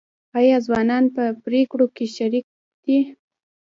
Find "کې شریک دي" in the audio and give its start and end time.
1.95-2.99